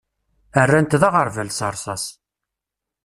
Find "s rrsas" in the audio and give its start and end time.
1.57-2.03